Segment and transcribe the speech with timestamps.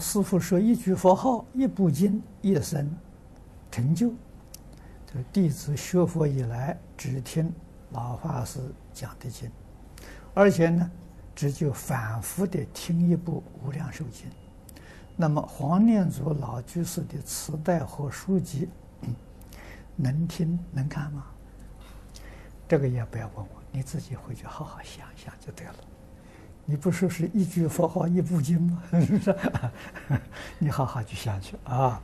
[0.00, 2.90] 师父说：“一句佛号，一部经，一生
[3.70, 4.12] 成就。”
[5.06, 7.52] 这弟子学佛以来，只听
[7.90, 8.58] 老法师
[8.94, 9.50] 讲的经，
[10.32, 10.90] 而且呢，
[11.34, 14.28] 只就反复的听一部《无量寿经》。
[15.16, 18.68] 那么黄念祖老居士的磁带和书籍，
[19.96, 21.26] 能听能看吗？
[22.66, 25.74] 这个也不要问我，你自己回去好好想想就对了。
[26.70, 28.80] 你不说是一句佛号一部经吗？
[30.56, 32.00] 你好好去想去啊。